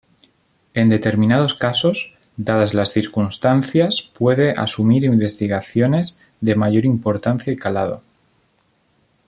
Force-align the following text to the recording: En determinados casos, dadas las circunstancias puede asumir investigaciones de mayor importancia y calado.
En 0.73 0.89
determinados 0.89 1.53
casos, 1.53 2.17
dadas 2.35 2.73
las 2.73 2.89
circunstancias 2.91 4.01
puede 4.01 4.49
asumir 4.53 5.03
investigaciones 5.05 6.17
de 6.41 6.55
mayor 6.55 6.85
importancia 6.85 7.53
y 7.53 7.55
calado. 7.55 8.01